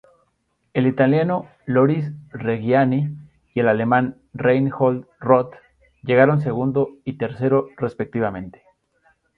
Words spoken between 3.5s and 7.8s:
y el alemán Reinhold Roth llegaron segundo y tercero